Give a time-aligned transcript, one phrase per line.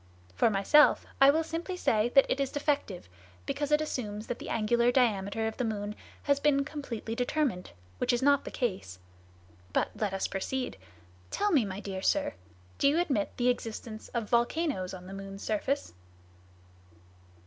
[0.33, 3.07] For myself, I will simply say that it is defective,
[3.45, 5.93] because it assumes that the angular diameter of the moon
[6.23, 8.97] has been completely determined, which is not the case.
[9.73, 10.77] But let us proceed.
[11.29, 12.33] Tell me, my dear sir,
[12.79, 15.93] do you admit the existence of volcanoes on the moon's surface?"